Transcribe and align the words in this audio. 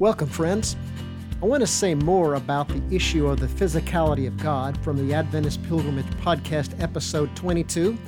Welcome, 0.00 0.28
friends. 0.28 0.76
I 1.42 1.44
want 1.44 1.60
to 1.60 1.66
say 1.66 1.94
more 1.94 2.36
about 2.36 2.68
the 2.68 2.82
issue 2.90 3.26
of 3.26 3.38
the 3.38 3.46
physicality 3.46 4.26
of 4.26 4.38
God 4.38 4.82
from 4.82 4.96
the 4.96 5.12
Adventist 5.12 5.62
Pilgrimage 5.64 6.06
Podcast, 6.22 6.72
episode 6.82 7.36
22, 7.36 7.98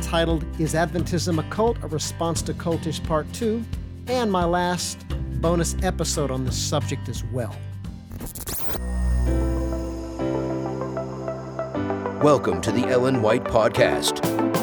titled 0.00 0.46
Is 0.58 0.72
Adventism 0.72 1.38
a 1.38 1.50
Cult? 1.50 1.76
A 1.82 1.88
Response 1.88 2.40
to 2.40 2.54
Cultish 2.54 3.04
Part 3.04 3.30
2, 3.34 3.62
and 4.06 4.32
my 4.32 4.46
last 4.46 5.06
bonus 5.42 5.76
episode 5.82 6.30
on 6.30 6.46
this 6.46 6.56
subject 6.56 7.10
as 7.10 7.22
well. 7.24 7.54
Welcome 12.22 12.62
to 12.62 12.72
the 12.72 12.86
Ellen 12.88 13.20
White 13.20 13.44
Podcast. 13.44 14.53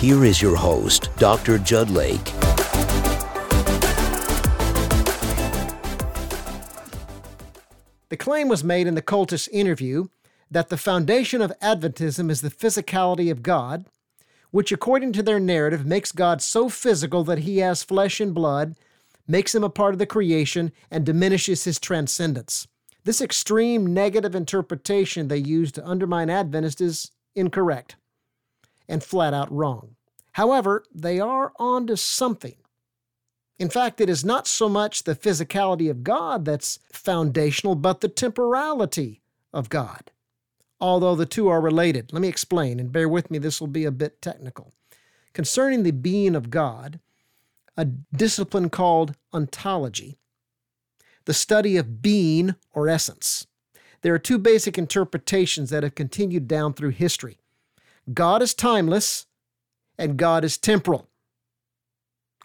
Here 0.00 0.24
is 0.24 0.40
your 0.40 0.56
host, 0.56 1.10
Dr. 1.18 1.58
Jud 1.58 1.90
Lake. 1.90 2.24
The 8.08 8.16
claim 8.16 8.48
was 8.48 8.64
made 8.64 8.86
in 8.86 8.94
the 8.94 9.02
Cultish 9.02 9.46
interview 9.52 10.06
that 10.50 10.70
the 10.70 10.78
foundation 10.78 11.42
of 11.42 11.52
Adventism 11.60 12.30
is 12.30 12.40
the 12.40 12.48
physicality 12.48 13.30
of 13.30 13.42
God, 13.42 13.84
which, 14.50 14.72
according 14.72 15.12
to 15.12 15.22
their 15.22 15.38
narrative, 15.38 15.84
makes 15.84 16.12
God 16.12 16.40
so 16.40 16.70
physical 16.70 17.22
that 17.24 17.40
he 17.40 17.58
has 17.58 17.82
flesh 17.82 18.20
and 18.20 18.32
blood, 18.32 18.76
makes 19.28 19.54
him 19.54 19.62
a 19.62 19.68
part 19.68 19.92
of 19.92 19.98
the 19.98 20.06
creation, 20.06 20.72
and 20.90 21.04
diminishes 21.04 21.64
his 21.64 21.78
transcendence. 21.78 22.66
This 23.04 23.20
extreme 23.20 23.92
negative 23.92 24.34
interpretation 24.34 25.28
they 25.28 25.36
use 25.36 25.70
to 25.72 25.86
undermine 25.86 26.30
Adventists 26.30 26.80
is 26.80 27.10
incorrect 27.34 27.96
and 28.90 29.02
flat 29.02 29.32
out 29.32 29.50
wrong. 29.50 29.94
However, 30.32 30.84
they 30.92 31.20
are 31.20 31.52
onto 31.58 31.96
something. 31.96 32.56
In 33.58 33.70
fact, 33.70 34.00
it 34.00 34.10
is 34.10 34.24
not 34.24 34.46
so 34.46 34.68
much 34.68 35.04
the 35.04 35.14
physicality 35.14 35.90
of 35.90 36.02
God 36.02 36.44
that's 36.44 36.80
foundational, 36.92 37.74
but 37.74 38.00
the 38.00 38.08
temporality 38.08 39.22
of 39.52 39.68
God. 39.68 40.10
Although 40.80 41.14
the 41.14 41.26
two 41.26 41.48
are 41.48 41.60
related. 41.60 42.12
Let 42.12 42.22
me 42.22 42.28
explain, 42.28 42.80
and 42.80 42.90
bear 42.90 43.08
with 43.08 43.30
me, 43.30 43.38
this 43.38 43.60
will 43.60 43.68
be 43.68 43.84
a 43.84 43.90
bit 43.90 44.22
technical. 44.22 44.72
Concerning 45.34 45.82
the 45.82 45.90
being 45.90 46.34
of 46.34 46.50
God, 46.50 47.00
a 47.76 47.84
discipline 47.84 48.70
called 48.70 49.14
ontology, 49.32 50.18
the 51.26 51.34
study 51.34 51.76
of 51.76 52.02
being 52.02 52.54
or 52.72 52.88
essence. 52.88 53.46
There 54.02 54.14
are 54.14 54.18
two 54.18 54.38
basic 54.38 54.78
interpretations 54.78 55.68
that 55.70 55.82
have 55.82 55.94
continued 55.94 56.48
down 56.48 56.72
through 56.72 56.90
history 56.90 57.38
God 58.12 58.42
is 58.42 58.54
timeless 58.54 59.26
and 59.98 60.16
God 60.16 60.44
is 60.44 60.58
temporal. 60.58 61.08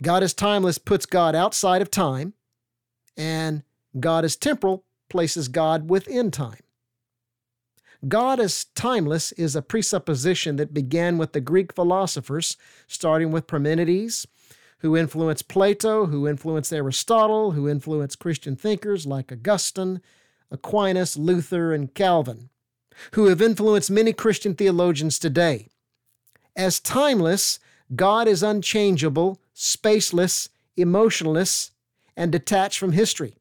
God 0.03 0.23
is 0.23 0.33
timeless 0.33 0.77
puts 0.77 1.05
God 1.05 1.35
outside 1.35 1.81
of 1.81 1.89
time, 1.89 2.33
and 3.16 3.63
God 3.97 4.25
is 4.25 4.36
temporal 4.36 4.83
places 5.09 5.47
God 5.47 5.89
within 5.89 6.31
time. 6.31 6.59
God 8.08 8.39
is 8.39 8.66
timeless 8.75 9.31
is 9.31 9.55
a 9.55 9.61
presupposition 9.61 10.58
that 10.58 10.73
began 10.73 11.17
with 11.17 11.31
the 11.31 11.39
Greek 11.39 11.73
philosophers, 11.73 12.58
starting 12.88 13.31
with 13.31 13.47
Parmenides, 13.47 14.27
who 14.80 14.97
influenced 14.97 15.47
Plato, 15.47 16.08
who 16.08 16.27
influenced 16.27 16.73
Aristotle, 16.73 17.52
who 17.52 17.69
influenced 17.69 18.19
Christian 18.19 18.55
thinkers 18.58 19.05
like 19.05 19.31
Augustine, 19.31 20.02
Aquinas, 20.52 21.17
Luther, 21.17 21.73
and 21.73 21.93
Calvin 21.93 22.49
who 23.11 23.27
have 23.27 23.41
influenced 23.41 23.91
many 23.91 24.13
Christian 24.13 24.55
theologians 24.55 25.19
today. 25.19 25.67
As 26.55 26.79
timeless, 26.79 27.59
God 27.95 28.27
is 28.27 28.41
unchangeable, 28.41 29.39
spaceless, 29.55 30.49
emotionless, 30.77 31.71
and 32.15 32.31
detached 32.31 32.79
from 32.79 32.93
history. 32.93 33.35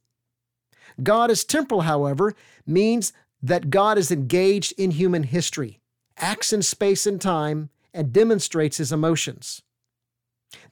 God 1.02 1.30
is 1.30 1.44
temporal, 1.44 1.83
however, 1.83 2.34
means 2.66 3.12
that 3.42 3.70
God 3.70 3.98
is 3.98 4.11
engaged 4.11 4.73
in 4.79 4.92
human 4.92 5.24
history, 5.24 5.80
acts 6.17 6.52
in 6.52 6.62
space 6.62 7.06
and 7.06 7.20
time, 7.20 7.70
and 7.92 8.12
demonstrates 8.12 8.79
his 8.79 8.92
emotions. 8.92 9.62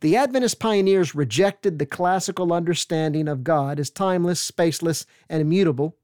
The 0.01 0.17
Adventist 0.17 0.59
pioneers 0.59 1.15
rejected 1.15 1.79
the 1.79 1.87
classical 1.87 2.53
understanding 2.53 3.29
of 3.29 3.45
God 3.45 3.81
as 3.81 3.91
timeless, 3.91 4.49
spaceless, 4.49 5.07
and 5.29 5.41
immutable 5.41 5.97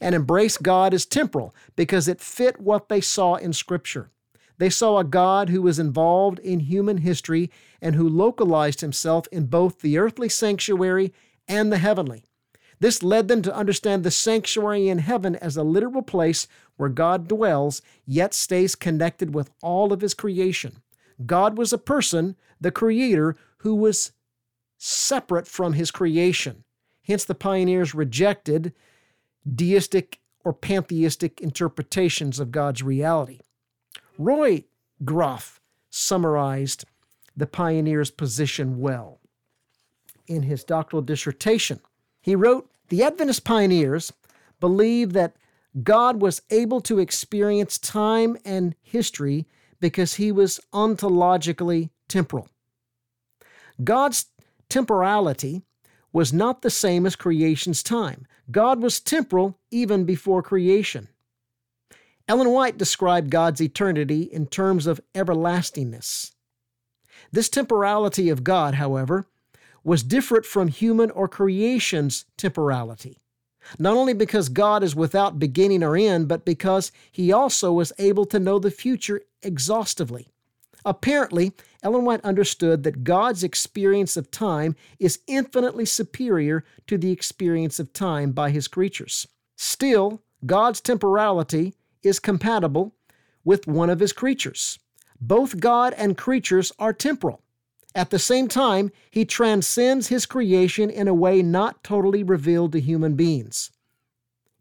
and 0.00 0.14
embrace 0.14 0.56
God 0.56 0.94
as 0.94 1.06
temporal 1.06 1.54
because 1.76 2.08
it 2.08 2.20
fit 2.20 2.60
what 2.60 2.88
they 2.88 3.00
saw 3.00 3.34
in 3.34 3.52
Scripture. 3.52 4.10
They 4.58 4.70
saw 4.70 4.98
a 4.98 5.04
God 5.04 5.48
who 5.50 5.62
was 5.62 5.78
involved 5.78 6.38
in 6.40 6.60
human 6.60 6.98
history 6.98 7.50
and 7.80 7.94
who 7.94 8.08
localized 8.08 8.80
himself 8.80 9.26
in 9.28 9.46
both 9.46 9.80
the 9.80 9.98
earthly 9.98 10.28
sanctuary 10.28 11.12
and 11.46 11.72
the 11.72 11.78
heavenly. 11.78 12.24
This 12.80 13.02
led 13.02 13.28
them 13.28 13.42
to 13.42 13.54
understand 13.54 14.04
the 14.04 14.10
sanctuary 14.10 14.88
in 14.88 14.98
heaven 14.98 15.36
as 15.36 15.56
a 15.56 15.64
literal 15.64 16.02
place 16.02 16.46
where 16.76 16.88
God 16.88 17.26
dwells, 17.26 17.82
yet 18.06 18.34
stays 18.34 18.74
connected 18.74 19.34
with 19.34 19.50
all 19.62 19.92
of 19.92 20.00
his 20.00 20.14
creation. 20.14 20.82
God 21.26 21.58
was 21.58 21.72
a 21.72 21.78
person, 21.78 22.36
the 22.60 22.70
creator, 22.70 23.36
who 23.58 23.74
was 23.74 24.12
separate 24.78 25.48
from 25.48 25.72
his 25.72 25.90
creation. 25.90 26.62
Hence, 27.02 27.24
the 27.24 27.34
pioneers 27.34 27.94
rejected 27.94 28.72
deistic 29.54 30.20
or 30.44 30.52
pantheistic 30.52 31.40
interpretations 31.40 32.38
of 32.38 32.52
God's 32.52 32.82
reality. 32.82 33.40
Roy 34.16 34.64
Groff 35.04 35.60
summarized 35.90 36.84
the 37.36 37.46
pioneer's 37.46 38.10
position 38.10 38.80
well. 38.80 39.20
In 40.26 40.42
his 40.42 40.64
doctoral 40.64 41.02
dissertation, 41.02 41.80
he 42.20 42.34
wrote 42.34 42.70
The 42.88 43.02
Adventist 43.02 43.44
pioneers 43.44 44.12
believe 44.60 45.12
that 45.12 45.36
God 45.82 46.20
was 46.20 46.42
able 46.50 46.80
to 46.82 46.98
experience 46.98 47.78
time 47.78 48.36
and 48.44 48.74
history 48.82 49.46
because 49.80 50.14
he 50.14 50.32
was 50.32 50.60
ontologically 50.72 51.90
temporal. 52.08 52.48
God's 53.82 54.26
temporality 54.68 55.62
was 56.12 56.32
not 56.32 56.62
the 56.62 56.70
same 56.70 57.06
as 57.06 57.14
creation's 57.14 57.82
time. 57.82 58.26
God 58.50 58.82
was 58.82 59.00
temporal 59.00 59.58
even 59.70 60.04
before 60.04 60.42
creation. 60.42 61.08
Ellen 62.26 62.50
White 62.50 62.78
described 62.78 63.30
God's 63.30 63.60
eternity 63.60 64.22
in 64.22 64.46
terms 64.46 64.86
of 64.86 65.00
everlastingness. 65.14 66.32
This 67.32 67.48
temporality 67.48 68.28
of 68.28 68.44
God, 68.44 68.74
however, 68.74 69.26
was 69.84 70.02
different 70.02 70.44
from 70.44 70.68
human 70.68 71.10
or 71.10 71.28
creation's 71.28 72.26
temporality, 72.36 73.18
not 73.78 73.96
only 73.96 74.12
because 74.12 74.48
God 74.48 74.82
is 74.82 74.94
without 74.94 75.38
beginning 75.38 75.82
or 75.82 75.96
end, 75.96 76.28
but 76.28 76.44
because 76.44 76.92
he 77.10 77.32
also 77.32 77.72
was 77.72 77.92
able 77.98 78.24
to 78.26 78.38
know 78.38 78.58
the 78.58 78.70
future 78.70 79.22
exhaustively. 79.42 80.28
Apparently, 80.88 81.52
Ellen 81.82 82.06
White 82.06 82.24
understood 82.24 82.82
that 82.82 83.04
God's 83.04 83.44
experience 83.44 84.16
of 84.16 84.30
time 84.30 84.74
is 84.98 85.18
infinitely 85.26 85.84
superior 85.84 86.64
to 86.86 86.96
the 86.96 87.12
experience 87.12 87.78
of 87.78 87.92
time 87.92 88.32
by 88.32 88.48
his 88.48 88.68
creatures. 88.68 89.28
Still, 89.54 90.22
God's 90.46 90.80
temporality 90.80 91.74
is 92.02 92.18
compatible 92.18 92.94
with 93.44 93.66
one 93.66 93.90
of 93.90 94.00
his 94.00 94.14
creatures. 94.14 94.78
Both 95.20 95.60
God 95.60 95.92
and 95.92 96.16
creatures 96.16 96.72
are 96.78 96.94
temporal. 96.94 97.42
At 97.94 98.08
the 98.08 98.18
same 98.18 98.48
time, 98.48 98.90
he 99.10 99.26
transcends 99.26 100.08
his 100.08 100.24
creation 100.24 100.88
in 100.88 101.06
a 101.06 101.12
way 101.12 101.42
not 101.42 101.84
totally 101.84 102.22
revealed 102.22 102.72
to 102.72 102.80
human 102.80 103.14
beings. 103.14 103.70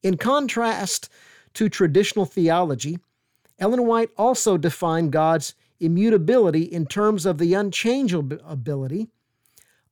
In 0.03 0.17
contrast 0.17 1.07
to 1.53 1.69
traditional 1.69 2.25
theology, 2.25 2.99
Ellen 3.59 3.85
White 3.85 4.09
also 4.17 4.57
defined 4.57 5.13
God's 5.13 5.55
immutability 5.79 6.63
in 6.63 6.85
terms 6.85 7.25
of 7.25 7.38
the 7.38 7.53
unchangeability 7.53 9.09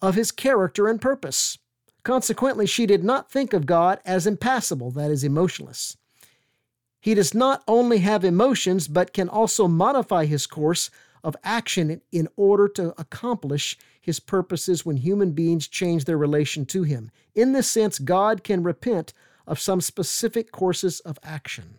of 0.02 0.16
his 0.16 0.32
character 0.32 0.88
and 0.88 1.02
purpose. 1.02 1.58
Consequently, 2.04 2.66
she 2.66 2.86
did 2.86 3.04
not 3.04 3.32
think 3.32 3.54
of 3.54 3.66
God 3.66 4.00
as 4.06 4.28
impassible, 4.28 4.92
that 4.92 5.10
is, 5.10 5.24
emotionless. 5.24 5.98
He 7.00 7.14
does 7.14 7.34
not 7.34 7.64
only 7.68 8.00
have 8.00 8.24
emotions, 8.24 8.88
but 8.88 9.14
can 9.14 9.30
also 9.30 9.68
modify 9.68 10.26
his 10.26 10.48
course 10.48 10.90
of 11.24 11.36
action 11.44 12.02
in 12.12 12.28
order 12.36 12.68
to 12.68 12.94
accomplish 13.00 13.78
his 14.00 14.20
purposes 14.20 14.86
when 14.86 14.98
human 14.98 15.32
beings 15.32 15.68
change 15.68 16.06
their 16.06 16.18
relation 16.18 16.66
to 16.68 16.84
him. 16.84 17.10
In 17.34 17.52
this 17.52 17.68
sense, 17.68 17.98
God 17.98 18.44
can 18.44 18.62
repent 18.62 19.14
of 19.48 19.60
some 19.60 19.82
specific 19.82 20.52
courses 20.52 21.00
of 21.00 21.18
action. 21.24 21.78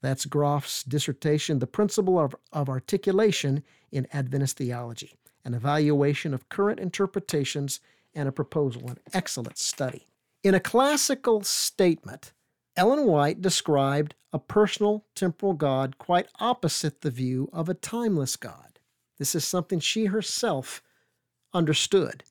That's 0.00 0.24
Groff's 0.24 0.82
dissertation, 0.82 1.58
The 1.58 1.66
Principle 1.66 2.18
of, 2.18 2.34
of 2.52 2.68
Articulation 2.68 3.62
in 3.92 4.06
Adventist 4.12 4.56
Theology, 4.56 5.14
an 5.44 5.54
evaluation 5.54 6.32
of 6.32 6.48
current 6.48 6.80
interpretations 6.80 7.80
and 8.14 8.28
a 8.28 8.32
proposal, 8.32 8.88
an 8.88 8.98
excellent 9.12 9.58
study. 9.58 10.06
In 10.42 10.54
a 10.54 10.60
classical 10.60 11.42
statement, 11.42 12.32
Ellen 12.76 13.04
White 13.04 13.42
described 13.42 14.14
a 14.32 14.38
personal 14.38 15.04
temporal 15.14 15.52
God 15.52 15.98
quite 15.98 16.28
opposite 16.38 17.02
the 17.02 17.10
view 17.10 17.50
of 17.52 17.68
a 17.68 17.74
timeless 17.74 18.36
God. 18.36 18.78
This 19.18 19.34
is 19.34 19.44
something 19.44 19.80
she 19.80 20.06
herself 20.06 20.82
understood. 21.52 22.24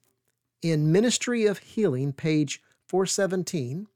In 0.62 0.92
Ministry 0.92 1.45
of 1.45 1.60
Healing, 1.60 2.13
page 2.13 2.63
417, 2.88 3.88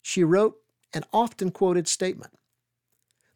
she 0.00 0.24
wrote 0.24 0.56
an 0.94 1.04
often 1.12 1.50
quoted 1.50 1.86
statement 1.86 2.32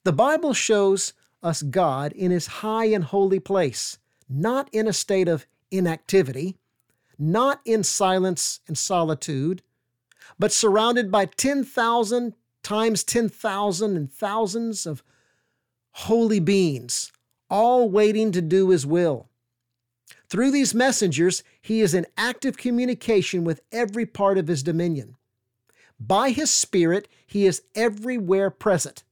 The 0.02 0.12
Bible 0.12 0.54
shows 0.54 1.12
us 1.42 1.62
God 1.62 2.12
in 2.12 2.30
His 2.30 2.46
high 2.46 2.86
and 2.86 3.04
holy 3.04 3.38
place, 3.38 3.98
not 4.28 4.70
in 4.72 4.88
a 4.88 4.94
state 4.94 5.28
of 5.28 5.46
inactivity, 5.70 6.56
not 7.18 7.60
in 7.66 7.82
silence 7.82 8.60
and 8.66 8.78
solitude, 8.78 9.62
but 10.38 10.52
surrounded 10.52 11.10
by 11.10 11.26
10,000 11.26 12.34
times 12.62 13.04
10,000 13.04 13.96
and 13.96 14.10
thousands 14.10 14.86
of 14.86 15.02
holy 15.92 16.40
beings, 16.40 17.12
all 17.50 17.90
waiting 17.90 18.32
to 18.32 18.40
do 18.40 18.70
His 18.70 18.86
will. 18.86 19.28
Through 20.28 20.50
these 20.50 20.74
messengers, 20.74 21.42
He 21.60 21.82
is 21.82 21.92
in 21.92 22.06
active 22.16 22.56
communication 22.56 23.44
with 23.44 23.60
every 23.70 24.06
part 24.06 24.38
of 24.38 24.48
His 24.48 24.62
dominion. 24.62 25.16
By 25.98 26.30
His 26.30 26.50
Spirit, 26.50 27.06
He 27.26 27.44
is 27.44 27.62
everywhere 27.74 28.48
present. 28.50 29.04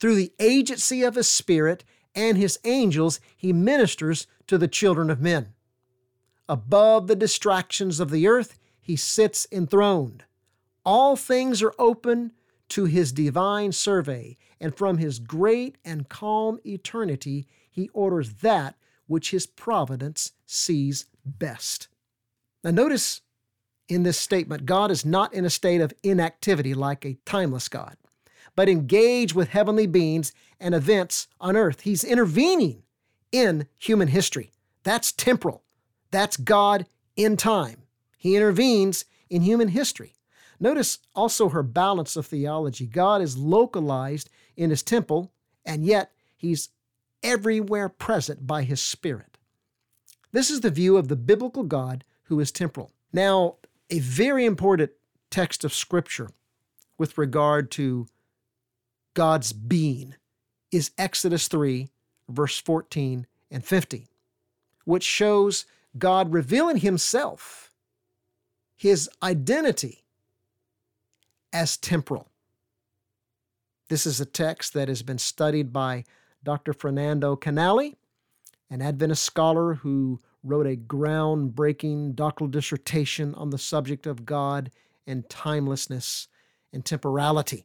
Through 0.00 0.16
the 0.16 0.32
agency 0.38 1.02
of 1.02 1.14
His 1.14 1.28
Spirit 1.28 1.84
and 2.14 2.36
His 2.36 2.58
angels, 2.64 3.20
He 3.36 3.52
ministers 3.52 4.26
to 4.46 4.58
the 4.58 4.68
children 4.68 5.10
of 5.10 5.20
men. 5.20 5.54
Above 6.48 7.06
the 7.06 7.16
distractions 7.16 8.00
of 8.00 8.10
the 8.10 8.26
earth, 8.26 8.58
He 8.80 8.96
sits 8.96 9.46
enthroned. 9.52 10.24
All 10.84 11.16
things 11.16 11.62
are 11.62 11.74
open 11.78 12.32
to 12.70 12.84
His 12.84 13.12
divine 13.12 13.72
survey, 13.72 14.36
and 14.60 14.74
from 14.74 14.98
His 14.98 15.18
great 15.18 15.76
and 15.84 16.08
calm 16.08 16.58
eternity, 16.64 17.46
He 17.70 17.88
orders 17.92 18.34
that 18.34 18.76
which 19.06 19.30
His 19.30 19.46
providence 19.46 20.32
sees 20.46 21.06
best. 21.24 21.88
Now, 22.64 22.70
notice 22.70 23.20
in 23.88 24.02
this 24.02 24.18
statement, 24.18 24.66
God 24.66 24.90
is 24.90 25.04
not 25.04 25.32
in 25.32 25.44
a 25.44 25.50
state 25.50 25.80
of 25.80 25.94
inactivity 26.02 26.74
like 26.74 27.04
a 27.04 27.18
timeless 27.24 27.68
God, 27.68 27.96
but 28.58 28.68
engage 28.68 29.36
with 29.36 29.50
heavenly 29.50 29.86
beings 29.86 30.32
and 30.58 30.74
events 30.74 31.28
on 31.40 31.56
earth. 31.56 31.82
He's 31.82 32.02
intervening 32.02 32.82
in 33.30 33.68
human 33.78 34.08
history. 34.08 34.50
That's 34.82 35.12
temporal. 35.12 35.62
That's 36.10 36.36
God 36.36 36.86
in 37.14 37.36
time. 37.36 37.84
He 38.16 38.34
intervenes 38.34 39.04
in 39.30 39.42
human 39.42 39.68
history. 39.68 40.16
Notice 40.58 40.98
also 41.14 41.50
her 41.50 41.62
balance 41.62 42.16
of 42.16 42.26
theology. 42.26 42.88
God 42.88 43.22
is 43.22 43.38
localized 43.38 44.28
in 44.56 44.70
his 44.70 44.82
temple, 44.82 45.30
and 45.64 45.86
yet 45.86 46.10
he's 46.36 46.70
everywhere 47.22 47.88
present 47.88 48.44
by 48.44 48.64
his 48.64 48.82
Spirit. 48.82 49.38
This 50.32 50.50
is 50.50 50.62
the 50.62 50.70
view 50.70 50.96
of 50.96 51.06
the 51.06 51.14
biblical 51.14 51.62
God 51.62 52.02
who 52.24 52.40
is 52.40 52.50
temporal. 52.50 52.90
Now, 53.12 53.58
a 53.88 54.00
very 54.00 54.44
important 54.44 54.90
text 55.30 55.62
of 55.62 55.72
Scripture 55.72 56.30
with 56.98 57.16
regard 57.16 57.70
to 57.70 58.08
God's 59.18 59.52
being 59.52 60.14
is 60.70 60.92
Exodus 60.96 61.48
3, 61.48 61.90
verse 62.28 62.60
14 62.60 63.26
and 63.50 63.64
15, 63.64 64.06
which 64.84 65.02
shows 65.02 65.66
God 65.98 66.32
revealing 66.32 66.76
Himself, 66.76 67.72
His 68.76 69.10
identity 69.20 70.04
as 71.52 71.76
temporal. 71.76 72.28
This 73.88 74.06
is 74.06 74.20
a 74.20 74.24
text 74.24 74.72
that 74.74 74.86
has 74.86 75.02
been 75.02 75.18
studied 75.18 75.72
by 75.72 76.04
Dr. 76.44 76.72
Fernando 76.72 77.34
Canale, 77.34 77.96
an 78.70 78.80
Adventist 78.80 79.24
scholar 79.24 79.74
who 79.74 80.20
wrote 80.44 80.68
a 80.68 80.76
groundbreaking 80.76 82.14
doctoral 82.14 82.46
dissertation 82.46 83.34
on 83.34 83.50
the 83.50 83.58
subject 83.58 84.06
of 84.06 84.24
God 84.24 84.70
and 85.08 85.28
timelessness 85.28 86.28
and 86.72 86.84
temporality. 86.84 87.64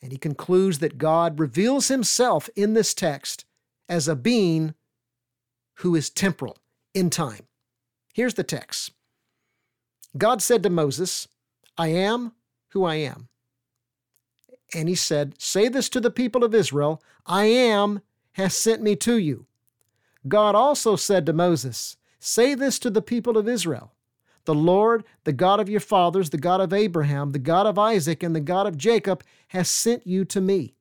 And 0.00 0.12
he 0.12 0.18
concludes 0.18 0.78
that 0.78 0.98
God 0.98 1.40
reveals 1.40 1.88
himself 1.88 2.48
in 2.54 2.74
this 2.74 2.94
text 2.94 3.44
as 3.88 4.06
a 4.06 4.16
being 4.16 4.74
who 5.76 5.94
is 5.94 6.10
temporal 6.10 6.58
in 6.94 7.10
time. 7.10 7.46
Here's 8.14 8.34
the 8.34 8.44
text 8.44 8.92
God 10.16 10.42
said 10.42 10.62
to 10.62 10.70
Moses, 10.70 11.28
I 11.76 11.88
am 11.88 12.32
who 12.68 12.84
I 12.84 12.96
am. 12.96 13.28
And 14.74 14.88
he 14.88 14.94
said, 14.94 15.40
Say 15.40 15.68
this 15.68 15.88
to 15.90 16.00
the 16.00 16.10
people 16.10 16.44
of 16.44 16.54
Israel 16.54 17.02
I 17.26 17.44
am 17.44 18.00
has 18.32 18.56
sent 18.56 18.82
me 18.82 18.96
to 18.96 19.18
you. 19.18 19.46
God 20.26 20.54
also 20.54 20.96
said 20.96 21.26
to 21.26 21.32
Moses, 21.32 21.96
Say 22.18 22.54
this 22.54 22.78
to 22.80 22.90
the 22.90 23.02
people 23.02 23.38
of 23.38 23.48
Israel 23.48 23.92
The 24.48 24.54
Lord, 24.54 25.04
the 25.24 25.34
God 25.34 25.60
of 25.60 25.68
your 25.68 25.78
fathers, 25.78 26.30
the 26.30 26.38
God 26.38 26.62
of 26.62 26.72
Abraham, 26.72 27.32
the 27.32 27.38
God 27.38 27.66
of 27.66 27.78
Isaac, 27.78 28.22
and 28.22 28.34
the 28.34 28.40
God 28.40 28.66
of 28.66 28.78
Jacob, 28.78 29.22
has 29.48 29.68
sent 29.68 30.06
you 30.06 30.24
to 30.24 30.40
me. 30.40 30.74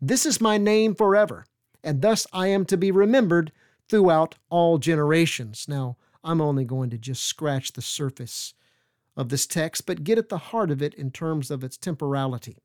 This 0.00 0.24
is 0.24 0.40
my 0.40 0.56
name 0.56 0.94
forever, 0.94 1.44
and 1.84 2.00
thus 2.00 2.26
I 2.32 2.46
am 2.46 2.64
to 2.64 2.78
be 2.78 2.90
remembered 2.90 3.52
throughout 3.86 4.36
all 4.48 4.78
generations. 4.78 5.66
Now, 5.68 5.98
I'm 6.24 6.40
only 6.40 6.64
going 6.64 6.88
to 6.88 6.96
just 6.96 7.24
scratch 7.24 7.74
the 7.74 7.82
surface 7.82 8.54
of 9.14 9.28
this 9.28 9.46
text, 9.46 9.84
but 9.84 10.04
get 10.04 10.16
at 10.16 10.30
the 10.30 10.38
heart 10.38 10.70
of 10.70 10.80
it 10.80 10.94
in 10.94 11.10
terms 11.10 11.50
of 11.50 11.62
its 11.62 11.76
temporality. 11.76 12.62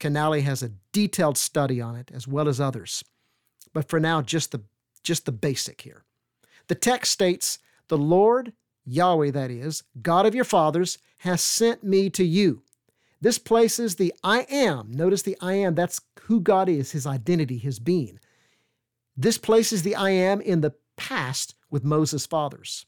Canale 0.00 0.42
has 0.42 0.64
a 0.64 0.72
detailed 0.92 1.38
study 1.38 1.80
on 1.80 1.94
it, 1.94 2.10
as 2.12 2.26
well 2.26 2.48
as 2.48 2.60
others. 2.60 3.04
But 3.72 3.88
for 3.88 4.00
now, 4.00 4.20
just 4.20 4.50
the, 4.50 4.62
just 5.04 5.26
the 5.26 5.30
basic 5.30 5.82
here. 5.82 6.02
The 6.66 6.74
text 6.74 7.12
states, 7.12 7.60
The 7.86 7.96
Lord, 7.96 8.52
Yahweh 8.84 9.30
that 9.32 9.50
is, 9.50 9.82
God 10.00 10.26
of 10.26 10.34
your 10.34 10.44
fathers, 10.44 10.98
has 11.18 11.40
sent 11.40 11.84
me 11.84 12.10
to 12.10 12.24
you. 12.24 12.62
This 13.20 13.38
places 13.38 13.96
the 13.96 14.14
I 14.24 14.46
am. 14.50 14.90
Notice 14.92 15.22
the 15.22 15.36
I 15.40 15.54
am, 15.54 15.74
that's 15.74 16.00
who 16.22 16.40
God 16.40 16.68
is, 16.68 16.92
his 16.92 17.06
identity, 17.06 17.58
his 17.58 17.78
being. 17.78 18.18
This 19.16 19.36
places 19.36 19.82
the 19.82 19.94
I 19.94 20.10
am 20.10 20.40
in 20.40 20.62
the 20.62 20.74
past 20.96 21.54
with 21.70 21.84
Moses' 21.84 22.26
fathers. 22.26 22.86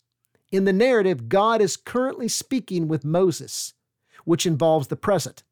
In 0.51 0.65
the 0.65 0.73
narrative, 0.73 1.29
God 1.29 1.61
is 1.61 1.77
currently 1.77 2.29
speaking 2.29 2.89
with 2.89 3.05
Moses, 3.05 3.75
which 4.25 4.47
involves 4.47 4.89
the 4.89 4.97
present. 4.97 5.43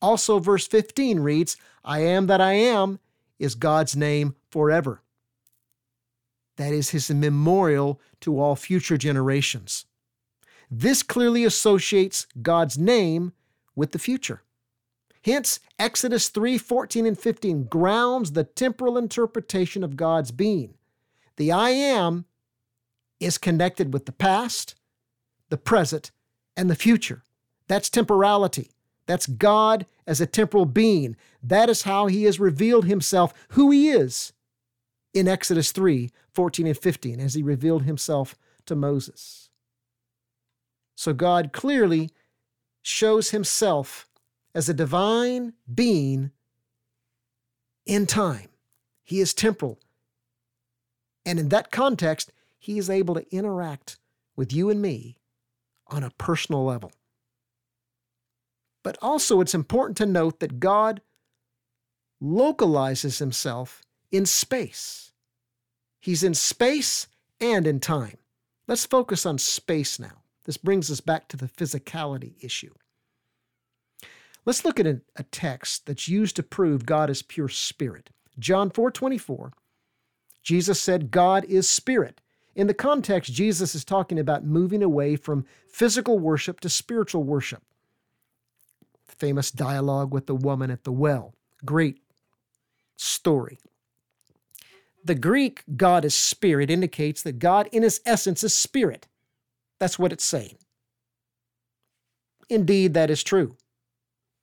Also, 0.00 0.38
verse 0.38 0.66
15 0.66 1.20
reads, 1.20 1.56
I 1.84 2.00
am 2.00 2.26
that 2.26 2.40
I 2.40 2.54
am 2.54 2.98
is 3.38 3.54
God's 3.54 3.96
name 3.96 4.36
forever. 4.50 5.02
That 6.62 6.72
is 6.72 6.90
his 6.90 7.10
memorial 7.10 8.00
to 8.20 8.38
all 8.38 8.54
future 8.54 8.96
generations. 8.96 9.84
This 10.70 11.02
clearly 11.02 11.44
associates 11.44 12.28
God's 12.40 12.78
name 12.78 13.32
with 13.74 13.90
the 13.90 13.98
future. 13.98 14.42
Hence, 15.24 15.58
Exodus 15.80 16.28
3 16.28 16.58
14 16.58 17.04
and 17.04 17.18
15 17.18 17.64
grounds 17.64 18.30
the 18.30 18.44
temporal 18.44 18.96
interpretation 18.96 19.82
of 19.82 19.96
God's 19.96 20.30
being. 20.30 20.74
The 21.34 21.50
I 21.50 21.70
am 21.70 22.26
is 23.18 23.38
connected 23.38 23.92
with 23.92 24.06
the 24.06 24.12
past, 24.12 24.76
the 25.48 25.58
present, 25.58 26.12
and 26.56 26.70
the 26.70 26.76
future. 26.76 27.24
That's 27.66 27.90
temporality. 27.90 28.70
That's 29.06 29.26
God 29.26 29.84
as 30.06 30.20
a 30.20 30.26
temporal 30.26 30.66
being. 30.66 31.16
That 31.42 31.68
is 31.68 31.82
how 31.82 32.06
he 32.06 32.22
has 32.22 32.38
revealed 32.38 32.84
himself, 32.84 33.34
who 33.48 33.72
he 33.72 33.88
is, 33.88 34.32
in 35.14 35.28
Exodus 35.28 35.72
3 35.72 36.10
14 36.32 36.66
and 36.66 36.78
15, 36.78 37.20
as 37.20 37.34
he 37.34 37.42
revealed 37.42 37.82
himself 37.82 38.34
to 38.66 38.74
Moses. 38.74 39.50
So 40.94 41.12
God 41.12 41.52
clearly 41.52 42.10
shows 42.82 43.30
himself 43.30 44.08
as 44.54 44.68
a 44.68 44.74
divine 44.74 45.54
being 45.72 46.30
in 47.86 48.06
time. 48.06 48.48
He 49.02 49.20
is 49.20 49.34
temporal. 49.34 49.78
And 51.24 51.38
in 51.38 51.48
that 51.50 51.70
context, 51.70 52.32
he 52.58 52.78
is 52.78 52.90
able 52.90 53.14
to 53.14 53.34
interact 53.34 53.98
with 54.36 54.52
you 54.52 54.70
and 54.70 54.80
me 54.80 55.18
on 55.88 56.02
a 56.02 56.10
personal 56.10 56.64
level. 56.64 56.92
But 58.82 58.98
also, 59.00 59.40
it's 59.40 59.54
important 59.54 59.96
to 59.98 60.06
note 60.06 60.40
that 60.40 60.60
God 60.60 61.00
localizes 62.20 63.18
himself 63.18 63.82
in 64.12 64.26
space. 64.26 65.12
He's 65.98 66.22
in 66.22 66.34
space 66.34 67.08
and 67.40 67.66
in 67.66 67.80
time. 67.80 68.18
Let's 68.68 68.86
focus 68.86 69.26
on 69.26 69.38
space 69.38 69.98
now. 69.98 70.22
This 70.44 70.56
brings 70.56 70.90
us 70.90 71.00
back 71.00 71.28
to 71.28 71.36
the 71.36 71.46
physicality 71.46 72.34
issue. 72.40 72.74
Let's 74.44 74.64
look 74.64 74.78
at 74.78 74.86
a, 74.86 75.00
text 75.30 75.86
that's 75.86 76.08
used 76.08 76.36
to 76.36 76.42
prove 76.42 76.84
God 76.84 77.10
is 77.10 77.22
pure 77.22 77.48
spirit. 77.48 78.10
John 78.38 78.70
4:24. 78.70 79.52
Jesus 80.42 80.80
said, 80.80 81.12
God 81.12 81.44
is 81.44 81.68
spirit. 81.68 82.20
In 82.54 82.66
the 82.66 82.74
context, 82.74 83.32
Jesus 83.32 83.74
is 83.74 83.84
talking 83.84 84.18
about 84.18 84.44
moving 84.44 84.82
away 84.82 85.14
from 85.16 85.46
physical 85.68 86.18
worship 86.18 86.60
to 86.60 86.68
spiritual 86.68 87.22
worship 87.22 87.62
famous 89.22 89.52
dialogue 89.52 90.12
with 90.12 90.26
the 90.26 90.34
woman 90.34 90.68
at 90.68 90.82
the 90.82 90.90
well. 90.90 91.32
Great 91.64 92.00
story. 92.96 93.56
The 95.04 95.14
Greek 95.14 95.62
God 95.76 96.04
is 96.04 96.14
spirit 96.14 96.70
indicates 96.70 97.22
that 97.22 97.38
God 97.38 97.68
in 97.72 97.82
his 97.82 98.00
essence 98.06 98.44
is 98.44 98.56
spirit. 98.56 99.08
That's 99.78 99.98
what 99.98 100.12
it's 100.12 100.24
saying. 100.24 100.58
Indeed, 102.48 102.94
that 102.94 103.10
is 103.10 103.22
true. 103.22 103.56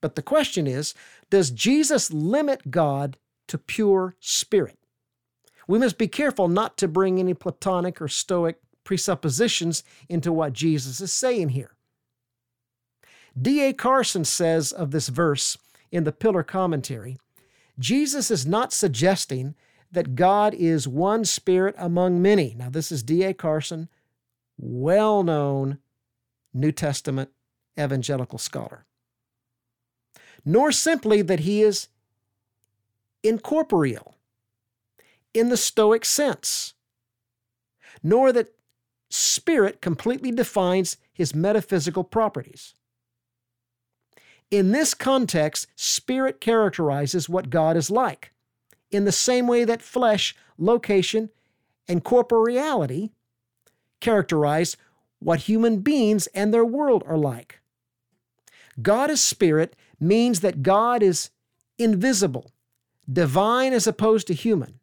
But 0.01 0.16
the 0.16 0.22
question 0.22 0.68
is 0.68 0.94
does 1.30 1.51
Jesus 1.51 2.12
limit 2.12 2.72
God 2.72 3.18
to 3.48 3.58
pure 3.58 4.16
spirit? 4.20 4.78
We 5.68 5.80
must 5.80 5.98
be 5.98 6.08
careful 6.08 6.48
not 6.48 6.78
to 6.78 6.88
bring 6.88 7.20
any 7.20 7.34
Platonic 7.34 8.01
or 8.01 8.08
Stoic 8.08 8.60
presuppositions 8.84 9.84
into 10.08 10.34
what 10.34 10.54
Jesus 10.54 11.00
is 11.00 11.13
saying 11.13 11.50
here. 11.50 11.75
D.A. 13.39 13.74
Carson 13.74 14.25
says 14.25 14.72
of 14.72 14.89
this 14.92 15.10
verse 15.10 15.58
in 15.92 16.04
the 16.04 16.12
Pillar 16.12 16.44
Commentary 16.44 17.18
Jesus 17.78 18.30
is 18.30 18.46
not 18.46 18.74
suggesting 18.74 19.56
that 19.91 20.15
God 20.15 20.53
is 20.53 20.88
one 20.88 21.25
spirit 21.25 21.75
among 21.77 22.22
many. 22.22 22.55
Now, 22.58 22.69
this 22.69 22.91
is 22.91 23.03
D.A. 23.03 23.34
Carson, 23.34 23.89
well 24.58 25.24
known 25.24 25.79
New 26.53 26.72
Testament 26.72 27.31
evangelical 27.79 28.38
scholar 28.38 28.86
nor 30.46 30.72
simply 30.72 31.22
that 31.22 31.41
he 31.41 31.62
is 31.62 31.88
incorporeal 33.24 34.15
in 35.34 35.50
the 35.50 35.58
Stoic 35.58 36.05
sense, 36.05 36.74
nor 38.01 38.31
that 38.31 38.55
spirit 39.10 39.81
completely 39.81 40.31
defines 40.31 40.98
his 41.13 41.36
metaphysical 41.36 42.03
properties. 42.03 42.74
In 44.50 44.72
this 44.72 44.93
context, 44.93 45.67
spirit 45.75 46.41
characterizes 46.41 47.29
what 47.29 47.50
God 47.50 47.77
is 47.77 47.91
like, 47.91 48.34
in 48.91 49.05
the 49.05 49.12
same 49.12 49.48
way 49.48 49.63
that 49.65 49.81
flesh, 49.81 50.36
location, 50.58 51.29
and 51.88 52.03
corporeality 52.03 53.12
characterize 54.00 54.77
what 55.19 55.41
human 55.41 55.79
beings 55.79 56.27
and 56.27 56.53
their 56.53 56.65
world 56.65 57.03
are 57.05 57.17
like. 57.17 57.60
God 58.81 59.10
is 59.10 59.22
spirit 59.22 59.75
means 60.00 60.39
that 60.39 60.63
God 60.63 61.03
is 61.03 61.29
invisible, 61.77 62.51
divine 63.12 63.74
as 63.74 63.88
opposed 63.88 64.27
to 64.27 64.34
human, 64.34 64.79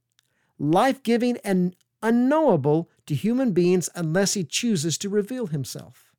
life 0.59 1.03
giving 1.03 1.39
and 1.39 1.75
unknowable 2.03 2.91
to 3.07 3.15
human 3.15 3.53
beings 3.53 3.89
unless 3.95 4.35
he 4.35 4.45
chooses 4.45 4.99
to 4.99 5.09
reveal 5.09 5.47
himself. 5.47 6.13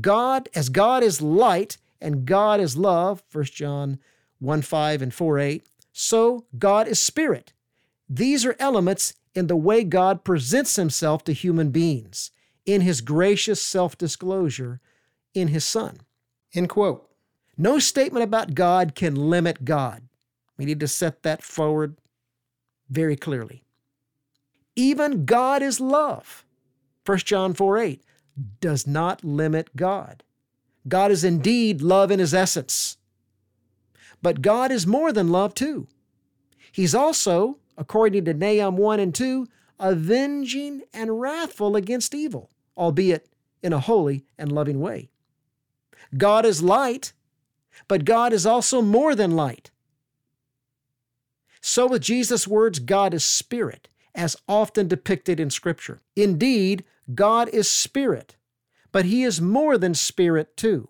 God, 0.00 0.48
as 0.54 0.68
God 0.68 1.02
is 1.02 1.20
light 1.20 1.76
and 2.00 2.24
God 2.24 2.60
is 2.60 2.76
love, 2.76 3.22
1 3.32 3.44
John 3.44 3.98
1 4.38 4.62
5 4.62 5.02
and 5.02 5.12
4 5.12 5.38
8, 5.38 5.66
so 5.92 6.46
God 6.58 6.88
is 6.88 7.00
spirit. 7.00 7.52
These 8.08 8.44
are 8.44 8.56
elements 8.58 9.14
in 9.34 9.46
the 9.46 9.56
way 9.56 9.84
God 9.84 10.24
presents 10.24 10.76
himself 10.76 11.24
to 11.24 11.32
human 11.32 11.70
beings 11.70 12.30
in 12.66 12.80
his 12.80 13.00
gracious 13.00 13.62
self 13.62 13.96
disclosure 13.96 14.80
in 15.34 15.48
his 15.48 15.64
Son. 15.64 16.00
End 16.54 16.68
quote. 16.68 17.08
No 17.56 17.78
statement 17.78 18.24
about 18.24 18.54
God 18.54 18.94
can 18.94 19.14
limit 19.14 19.64
God. 19.64 20.02
We 20.56 20.64
need 20.64 20.80
to 20.80 20.88
set 20.88 21.22
that 21.22 21.42
forward 21.42 21.96
very 22.88 23.16
clearly. 23.16 23.64
Even 24.76 25.24
God 25.24 25.62
is 25.62 25.80
love. 25.80 26.44
1 27.04 27.18
John 27.18 27.54
4 27.54 27.78
8 27.78 28.02
does 28.60 28.86
not 28.86 29.24
limit 29.24 29.76
God. 29.76 30.22
God 30.88 31.10
is 31.10 31.24
indeed 31.24 31.82
love 31.82 32.10
in 32.10 32.18
his 32.18 32.34
essence. 32.34 32.96
But 34.22 34.42
God 34.42 34.70
is 34.70 34.86
more 34.86 35.12
than 35.12 35.30
love, 35.30 35.54
too. 35.54 35.88
He's 36.72 36.94
also, 36.94 37.58
according 37.76 38.24
to 38.26 38.34
Nahum 38.34 38.76
1 38.76 39.00
and 39.00 39.14
2, 39.14 39.46
avenging 39.78 40.82
and 40.92 41.20
wrathful 41.20 41.76
against 41.76 42.14
evil, 42.14 42.50
albeit 42.76 43.28
in 43.62 43.72
a 43.72 43.80
holy 43.80 44.24
and 44.38 44.52
loving 44.52 44.80
way. 44.80 45.08
God 46.16 46.44
is 46.44 46.62
light, 46.62 47.12
but 47.88 48.04
God 48.04 48.32
is 48.32 48.46
also 48.46 48.82
more 48.82 49.14
than 49.14 49.36
light. 49.36 49.70
So, 51.60 51.86
with 51.86 52.02
Jesus' 52.02 52.48
words, 52.48 52.78
God 52.78 53.12
is 53.14 53.24
spirit, 53.24 53.88
as 54.14 54.36
often 54.48 54.88
depicted 54.88 55.38
in 55.38 55.50
Scripture. 55.50 56.00
Indeed, 56.16 56.84
God 57.14 57.48
is 57.50 57.70
spirit, 57.70 58.36
but 58.92 59.04
He 59.04 59.24
is 59.24 59.40
more 59.40 59.76
than 59.76 59.94
spirit, 59.94 60.56
too. 60.56 60.88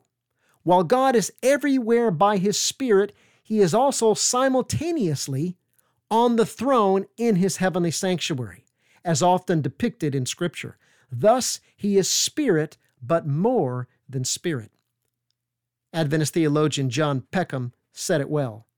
While 0.71 0.85
God 0.85 1.17
is 1.17 1.33
everywhere 1.43 2.13
by 2.13 2.37
His 2.37 2.57
Spirit, 2.57 3.13
He 3.43 3.59
is 3.59 3.75
also 3.75 4.15
simultaneously 4.15 5.57
on 6.13 6.37
the 6.37 6.47
throne 6.47 7.07
in 7.17 7.35
His 7.35 7.57
heavenly 7.57 7.91
sanctuary, 7.91 8.67
as 9.05 9.21
often 9.21 9.63
depicted 9.63 10.15
in 10.15 10.27
Scripture. 10.27 10.79
Thus, 11.11 11.59
He 11.77 11.97
is 11.97 12.09
spirit, 12.09 12.77
but 13.03 13.27
more 13.27 13.89
than 14.09 14.23
spirit. 14.25 14.71
Adventist 15.93 16.35
theologian 16.35 16.89
John 16.89 17.23
Peckham 17.33 17.73
said 17.93 18.21
it 18.21 18.31
well. 18.31 18.69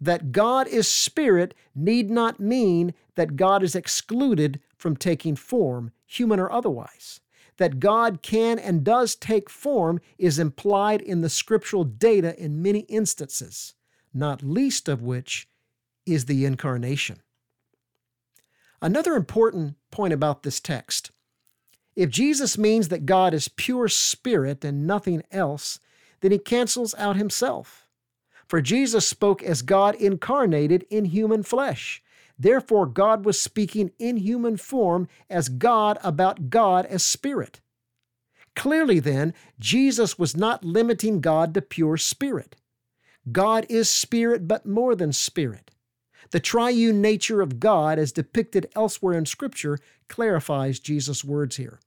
That 0.00 0.32
God 0.32 0.66
is 0.66 0.88
spirit 0.88 1.54
need 1.76 2.10
not 2.10 2.40
mean 2.40 2.92
that 3.14 3.36
God 3.36 3.62
is 3.62 3.76
excluded 3.76 4.58
from 4.76 4.96
taking 4.96 5.36
form, 5.36 5.92
human 6.06 6.40
or 6.40 6.50
otherwise. 6.50 7.20
That 7.58 7.80
God 7.80 8.20
can 8.22 8.58
and 8.58 8.84
does 8.84 9.14
take 9.14 9.48
form 9.48 10.00
is 10.18 10.38
implied 10.38 11.00
in 11.00 11.22
the 11.22 11.30
scriptural 11.30 11.84
data 11.84 12.38
in 12.38 12.62
many 12.62 12.80
instances, 12.80 13.74
not 14.12 14.42
least 14.42 14.88
of 14.88 15.02
which 15.02 15.48
is 16.04 16.26
the 16.26 16.44
incarnation. 16.44 17.22
Another 18.82 19.14
important 19.14 19.76
point 19.90 20.12
about 20.12 20.42
this 20.42 20.60
text 20.60 21.10
if 21.96 22.10
Jesus 22.10 22.58
means 22.58 22.88
that 22.88 23.06
God 23.06 23.32
is 23.32 23.48
pure 23.48 23.88
spirit 23.88 24.62
and 24.64 24.86
nothing 24.86 25.22
else, 25.32 25.80
then 26.20 26.30
he 26.30 26.38
cancels 26.38 26.94
out 26.98 27.16
himself. 27.16 27.88
For 28.46 28.60
Jesus 28.60 29.08
spoke 29.08 29.42
as 29.42 29.62
God 29.62 29.94
incarnated 29.96 30.84
in 30.90 31.06
human 31.06 31.42
flesh. 31.42 32.02
Therefore, 32.38 32.86
God 32.86 33.24
was 33.24 33.40
speaking 33.40 33.92
in 33.98 34.18
human 34.18 34.56
form 34.56 35.08
as 35.30 35.48
God 35.48 35.98
about 36.02 36.50
God 36.50 36.86
as 36.86 37.02
spirit. 37.02 37.60
Clearly, 38.54 39.00
then, 39.00 39.34
Jesus 39.58 40.18
was 40.18 40.36
not 40.36 40.64
limiting 40.64 41.20
God 41.20 41.54
to 41.54 41.62
pure 41.62 41.96
spirit. 41.96 42.56
God 43.32 43.66
is 43.68 43.90
spirit, 43.90 44.46
but 44.46 44.66
more 44.66 44.94
than 44.94 45.12
spirit. 45.12 45.70
The 46.30 46.40
triune 46.40 47.00
nature 47.00 47.40
of 47.40 47.60
God, 47.60 47.98
as 47.98 48.12
depicted 48.12 48.68
elsewhere 48.74 49.16
in 49.16 49.26
Scripture, 49.26 49.78
clarifies 50.08 50.80
Jesus' 50.80 51.24
words 51.24 51.56
here. 51.56 51.78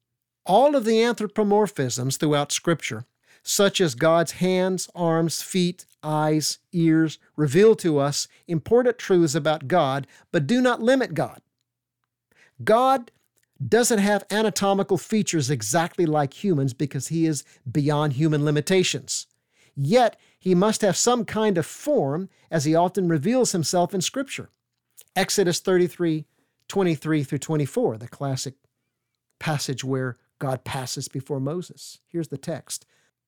All 0.45 0.75
of 0.75 0.85
the 0.85 1.01
anthropomorphisms 1.01 2.17
throughout 2.17 2.51
Scripture 2.51 3.05
such 3.43 3.81
as 3.81 3.95
God's 3.95 4.33
hands, 4.33 4.89
arms, 4.95 5.41
feet, 5.41 5.85
eyes, 6.03 6.59
ears, 6.71 7.19
reveal 7.35 7.75
to 7.75 7.99
us 7.99 8.27
important 8.47 8.97
truths 8.97 9.35
about 9.35 9.67
God, 9.67 10.07
but 10.31 10.47
do 10.47 10.61
not 10.61 10.81
limit 10.81 11.13
God. 11.13 11.41
God 12.63 13.11
doesn't 13.65 13.99
have 13.99 14.25
anatomical 14.31 14.97
features 14.97 15.49
exactly 15.49 16.05
like 16.05 16.43
humans 16.43 16.73
because 16.73 17.09
he 17.09 17.25
is 17.25 17.43
beyond 17.69 18.13
human 18.13 18.45
limitations. 18.45 19.27
Yet, 19.75 20.17
he 20.39 20.55
must 20.55 20.81
have 20.81 20.95
some 20.95 21.25
kind 21.25 21.57
of 21.57 21.65
form 21.65 22.29
as 22.49 22.65
he 22.65 22.75
often 22.75 23.09
reveals 23.09 23.51
himself 23.51 23.93
in 23.93 24.01
Scripture. 24.01 24.49
Exodus 25.15 25.59
33 25.59 26.25
23 26.69 27.23
through 27.23 27.39
24, 27.39 27.97
the 27.97 28.07
classic 28.07 28.53
passage 29.39 29.83
where 29.83 30.17
God 30.37 30.63
passes 30.63 31.07
before 31.07 31.39
Moses. 31.39 31.97
Here's 32.07 32.27
the 32.27 32.37
text 32.37 32.85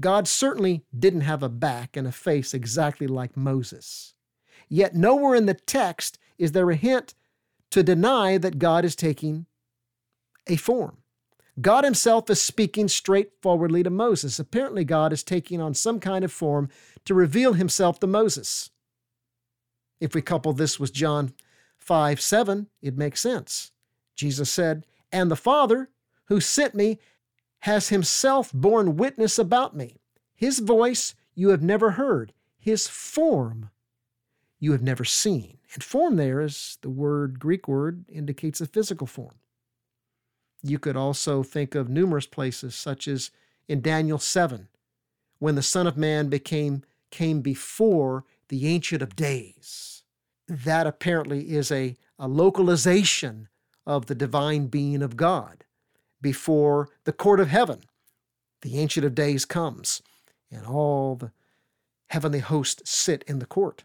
God 0.00 0.28
certainly 0.28 0.84
didn't 0.96 1.22
have 1.22 1.42
a 1.42 1.48
back 1.48 1.96
and 1.96 2.06
a 2.06 2.12
face 2.12 2.54
exactly 2.54 3.06
like 3.06 3.36
Moses. 3.36 4.14
Yet 4.68 4.94
nowhere 4.94 5.34
in 5.34 5.46
the 5.46 5.54
text 5.54 6.18
is 6.38 6.52
there 6.52 6.70
a 6.70 6.76
hint 6.76 7.14
to 7.70 7.82
deny 7.82 8.38
that 8.38 8.58
God 8.58 8.84
is 8.84 8.94
taking 8.94 9.46
a 10.46 10.56
form. 10.56 10.98
God 11.60 11.84
himself 11.84 12.30
is 12.30 12.40
speaking 12.40 12.86
straightforwardly 12.86 13.82
to 13.82 13.90
Moses. 13.90 14.38
Apparently, 14.38 14.84
God 14.84 15.12
is 15.12 15.24
taking 15.24 15.60
on 15.60 15.74
some 15.74 15.98
kind 15.98 16.24
of 16.24 16.32
form 16.32 16.68
to 17.04 17.14
reveal 17.14 17.54
himself 17.54 17.98
to 18.00 18.06
Moses. 18.06 18.70
If 20.00 20.14
we 20.14 20.22
couple 20.22 20.52
this 20.52 20.78
with 20.78 20.92
John 20.92 21.32
5 21.78 22.20
7, 22.20 22.68
it 22.80 22.96
makes 22.96 23.20
sense. 23.20 23.72
Jesus 24.14 24.50
said, 24.50 24.86
And 25.10 25.30
the 25.30 25.36
Father 25.36 25.90
who 26.26 26.40
sent 26.40 26.74
me 26.74 26.98
has 27.60 27.88
himself 27.88 28.52
borne 28.52 28.96
witness 28.96 29.38
about 29.38 29.76
me. 29.76 30.00
His 30.34 30.60
voice 30.60 31.14
you 31.34 31.48
have 31.50 31.62
never 31.62 31.92
heard, 31.92 32.32
his 32.58 32.86
form 32.86 33.70
you 34.60 34.72
have 34.72 34.82
never 34.82 35.04
seen. 35.04 35.58
And 35.74 35.84
form 35.84 36.16
there 36.16 36.40
is 36.40 36.78
the 36.80 36.90
word, 36.90 37.38
Greek 37.38 37.68
word, 37.68 38.04
indicates 38.08 38.60
a 38.60 38.66
physical 38.66 39.06
form. 39.06 39.36
You 40.62 40.78
could 40.78 40.96
also 40.96 41.42
think 41.42 41.74
of 41.74 41.88
numerous 41.88 42.26
places, 42.26 42.74
such 42.74 43.06
as 43.06 43.30
in 43.68 43.80
Daniel 43.80 44.18
7, 44.18 44.68
when 45.38 45.54
the 45.54 45.62
Son 45.62 45.86
of 45.86 45.96
Man 45.96 46.28
became 46.28 46.82
came 47.10 47.40
before 47.40 48.24
the 48.48 48.66
Ancient 48.66 49.00
of 49.02 49.16
Days. 49.16 50.02
That 50.46 50.86
apparently 50.86 51.54
is 51.54 51.70
a, 51.70 51.96
a 52.18 52.28
localization 52.28 53.48
of 53.86 54.06
the 54.06 54.14
divine 54.14 54.66
being 54.66 55.02
of 55.02 55.16
God 55.16 55.64
before 56.20 56.88
the 57.04 57.12
court 57.12 57.40
of 57.40 57.48
heaven. 57.48 57.80
The 58.62 58.78
Ancient 58.78 59.06
of 59.06 59.14
Days 59.14 59.44
comes, 59.44 60.02
and 60.50 60.66
all 60.66 61.16
the 61.16 61.32
heavenly 62.08 62.40
hosts 62.40 62.90
sit 62.90 63.22
in 63.26 63.38
the 63.38 63.46
court. 63.46 63.84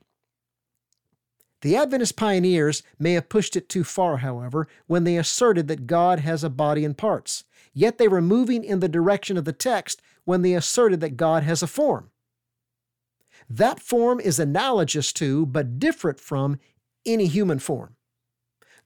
The 1.62 1.78
Adventist 1.78 2.18
pioneers 2.18 2.84
may 3.00 3.14
have 3.14 3.30
pushed 3.30 3.56
it 3.56 3.70
too 3.70 3.84
far, 3.84 4.18
however, 4.18 4.68
when 4.88 5.06
they 5.06 5.16
asserted 5.16 5.68
that 5.70 5.88
God 5.88 6.20
has 6.20 6.44
a 6.44 6.50
body 6.50 6.84
and 6.84 6.98
parts. 6.98 7.46
Yet 7.74 7.98
they 7.98 8.08
were 8.08 8.22
moving 8.22 8.64
in 8.64 8.82
the 8.82 8.90
direction 8.90 9.38
of 9.38 9.46
the 9.46 9.54
text 9.54 10.02
when 10.26 10.42
they 10.42 10.54
asserted 10.54 11.00
that 11.02 11.18
God 11.18 11.44
has 11.44 11.64
a 11.64 11.68
form. 11.68 12.12
That 13.50 13.80
form 13.80 14.20
is 14.20 14.40
analogous 14.40 15.14
to, 15.14 15.46
but 15.46 15.80
different 15.80 16.20
from, 16.20 16.60
any 17.06 17.28
human 17.28 17.60
form. 17.60 17.96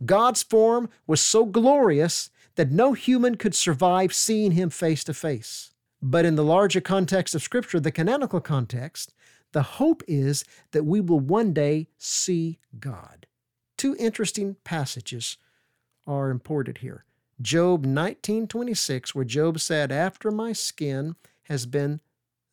God's 0.05 0.43
form 0.43 0.89
was 1.07 1.21
so 1.21 1.45
glorious 1.45 2.29
that 2.57 2.71
no 2.71 2.93
human 2.93 3.35
could 3.35 3.55
survive 3.55 4.13
seeing 4.13 4.51
him 4.51 4.69
face 4.69 5.03
to 5.05 5.13
face. 5.13 5.71
But 6.01 6.25
in 6.25 6.35
the 6.35 6.43
larger 6.43 6.81
context 6.81 7.33
of 7.33 7.41
Scripture, 7.41 7.79
the 7.79 7.91
canonical 7.91 8.41
context, 8.41 9.13
the 9.53 9.63
hope 9.63 10.03
is 10.07 10.43
that 10.71 10.85
we 10.85 10.99
will 10.99 11.19
one 11.19 11.53
day 11.53 11.87
see 11.97 12.59
God. 12.79 13.25
Two 13.77 13.95
interesting 13.97 14.57
passages 14.63 15.37
are 16.05 16.29
imported 16.29 16.79
here. 16.79 17.05
Job 17.41 17.85
19:26 17.85 19.13
where 19.13 19.25
Job 19.25 19.59
said, 19.59 19.91
"After 19.91 20.31
my 20.31 20.51
skin 20.51 21.15
has 21.43 21.65
been 21.65 22.01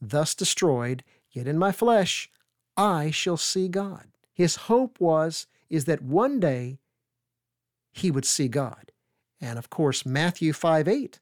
thus 0.01 0.35
destroyed, 0.35 1.03
yet 1.31 1.49
in 1.49 1.59
my 1.59 1.73
flesh 1.73 2.31
I 2.77 3.11
shall 3.11 3.39
see 3.39 3.69
God." 3.69 4.09
His 4.33 4.57
hope 4.57 5.01
was 5.01 5.47
is 5.71 5.87
that 5.87 6.03
one 6.03 6.41
day 6.41 6.79
he 7.93 8.11
would 8.11 8.27
see 8.27 8.49
God. 8.49 8.93
And 9.45 9.59
of 9.59 9.69
course, 9.69 10.07
Matthew 10.07 10.55
5 10.55 10.89
8, 10.89 11.21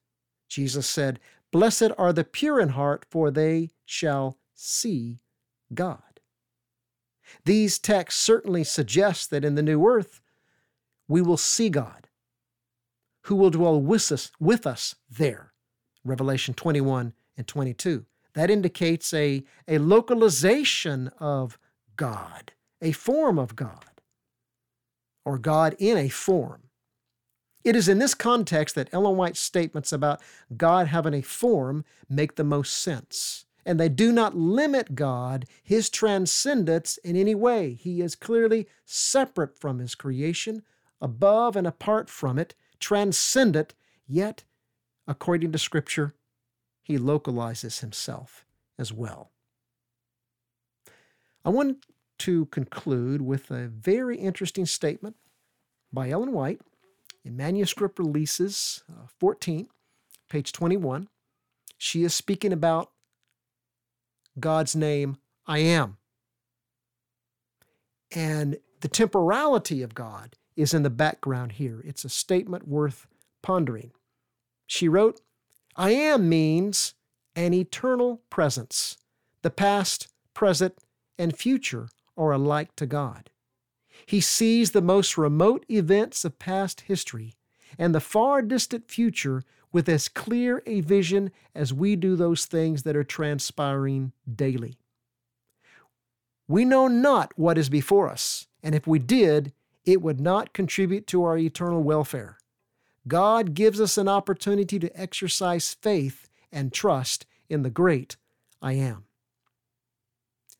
Jesus 0.48 0.86
said, 0.86 1.18
Blessed 1.50 1.90
are 1.98 2.12
the 2.12 2.22
pure 2.22 2.60
in 2.60 2.68
heart, 2.68 3.04
for 3.10 3.32
they 3.32 3.72
shall 3.84 4.38
see 4.54 5.18
God. 5.74 6.20
These 7.44 7.80
texts 7.80 8.22
certainly 8.22 8.62
suggest 8.62 9.30
that 9.30 9.44
in 9.44 9.56
the 9.56 9.62
new 9.62 9.84
earth, 9.84 10.20
we 11.08 11.20
will 11.20 11.36
see 11.36 11.68
God, 11.68 12.06
who 13.22 13.34
will 13.34 13.50
dwell 13.50 13.80
with 13.80 14.12
us, 14.12 14.30
with 14.38 14.68
us 14.68 14.94
there. 15.10 15.52
Revelation 16.04 16.54
21 16.54 17.14
and 17.36 17.48
22. 17.48 18.06
That 18.34 18.50
indicates 18.52 19.12
a, 19.12 19.42
a 19.66 19.78
localization 19.78 21.08
of 21.18 21.58
God, 21.96 22.52
a 22.80 22.92
form 22.92 23.40
of 23.40 23.56
God, 23.56 24.00
or 25.24 25.38
God 25.38 25.74
in 25.80 25.98
a 25.98 26.08
form. 26.08 26.68
It 27.64 27.76
is 27.76 27.88
in 27.88 27.98
this 27.98 28.14
context 28.14 28.74
that 28.74 28.88
Ellen 28.92 29.16
White's 29.16 29.40
statements 29.40 29.92
about 29.92 30.20
God 30.56 30.88
having 30.88 31.14
a 31.14 31.22
form 31.22 31.84
make 32.08 32.34
the 32.34 32.44
most 32.44 32.76
sense 32.76 33.46
and 33.64 33.78
they 33.78 33.88
do 33.88 34.12
not 34.12 34.36
limit 34.36 34.94
God, 34.94 35.46
his 35.62 35.88
transcendence, 35.88 36.96
in 36.98 37.16
any 37.16 37.34
way. 37.34 37.74
He 37.74 38.00
is 38.00 38.14
clearly 38.14 38.66
separate 38.84 39.56
from 39.58 39.78
his 39.78 39.94
creation, 39.94 40.62
above 41.00 41.56
and 41.56 41.66
apart 41.66 42.10
from 42.10 42.38
it, 42.38 42.54
transcendent, 42.80 43.74
yet, 44.06 44.44
according 45.06 45.52
to 45.52 45.58
Scripture, 45.58 46.14
he 46.82 46.98
localizes 46.98 47.80
himself 47.80 48.44
as 48.78 48.92
well. 48.92 49.30
I 51.44 51.50
want 51.50 51.86
to 52.18 52.46
conclude 52.46 53.22
with 53.22 53.50
a 53.50 53.68
very 53.68 54.16
interesting 54.18 54.66
statement 54.66 55.16
by 55.92 56.10
Ellen 56.10 56.32
White 56.32 56.60
in 57.24 57.36
Manuscript 57.36 57.98
Releases 57.98 58.82
uh, 58.90 59.06
14, 59.18 59.68
page 60.28 60.52
21. 60.52 61.08
She 61.78 62.04
is 62.04 62.14
speaking 62.14 62.52
about 62.52 62.90
God's 64.38 64.74
name, 64.74 65.18
I 65.46 65.58
am. 65.58 65.98
And 68.14 68.58
the 68.80 68.88
temporality 68.88 69.82
of 69.82 69.94
God 69.94 70.36
is 70.56 70.74
in 70.74 70.82
the 70.82 70.90
background 70.90 71.52
here. 71.52 71.82
It's 71.84 72.04
a 72.04 72.08
statement 72.08 72.68
worth 72.68 73.06
pondering. 73.42 73.92
She 74.66 74.88
wrote, 74.88 75.20
I 75.76 75.90
am 75.92 76.28
means 76.28 76.94
an 77.34 77.54
eternal 77.54 78.22
presence. 78.30 78.96
The 79.42 79.50
past, 79.50 80.08
present, 80.34 80.78
and 81.18 81.36
future 81.36 81.88
are 82.16 82.32
alike 82.32 82.76
to 82.76 82.86
God. 82.86 83.30
He 84.06 84.20
sees 84.20 84.70
the 84.70 84.82
most 84.82 85.16
remote 85.16 85.64
events 85.70 86.24
of 86.24 86.38
past 86.38 86.82
history 86.82 87.34
and 87.78 87.94
the 87.94 88.00
far 88.00 88.42
distant 88.42 88.90
future 88.90 89.42
with 89.72 89.88
as 89.88 90.08
clear 90.08 90.62
a 90.66 90.80
vision 90.80 91.30
as 91.54 91.72
we 91.72 91.96
do 91.96 92.16
those 92.16 92.44
things 92.44 92.82
that 92.82 92.96
are 92.96 93.04
transpiring 93.04 94.12
daily. 94.32 94.76
We 96.46 96.64
know 96.64 96.88
not 96.88 97.32
what 97.36 97.56
is 97.56 97.70
before 97.70 98.10
us, 98.10 98.46
and 98.62 98.74
if 98.74 98.86
we 98.86 98.98
did, 98.98 99.52
it 99.84 100.02
would 100.02 100.20
not 100.20 100.52
contribute 100.52 101.06
to 101.08 101.24
our 101.24 101.38
eternal 101.38 101.82
welfare. 101.82 102.38
God 103.08 103.54
gives 103.54 103.80
us 103.80 103.96
an 103.96 104.08
opportunity 104.08 104.78
to 104.78 105.00
exercise 105.00 105.74
faith 105.74 106.28
and 106.52 106.72
trust 106.72 107.26
in 107.48 107.62
the 107.62 107.70
great 107.70 108.16
I 108.60 108.74
am. 108.74 109.04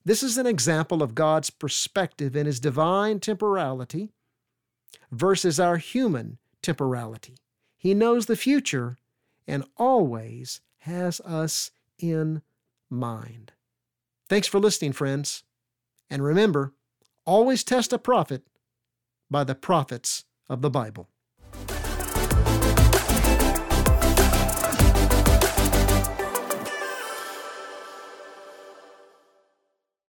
This 0.04 0.22
is 0.22 0.36
an 0.36 0.46
example 0.46 1.02
of 1.02 1.14
God's 1.14 1.50
perspective 1.50 2.34
in 2.34 2.46
His 2.46 2.60
divine 2.60 3.20
temporality 3.20 4.10
versus 5.10 5.60
our 5.60 5.76
human 5.76 6.38
temporality. 6.62 7.36
He 7.76 7.94
knows 7.94 8.26
the 8.26 8.36
future 8.36 8.98
and 9.46 9.64
always 9.76 10.60
has 10.78 11.20
us 11.20 11.70
in 11.98 12.42
mind. 12.90 13.52
Thanks 14.28 14.48
for 14.48 14.58
listening, 14.58 14.92
friends. 14.92 15.44
And 16.10 16.22
remember, 16.22 16.72
always 17.24 17.64
test 17.64 17.92
a 17.92 17.98
prophet 17.98 18.42
by 19.30 19.44
the 19.44 19.54
prophets 19.54 20.24
of 20.48 20.62
the 20.62 20.70
Bible. 20.70 21.08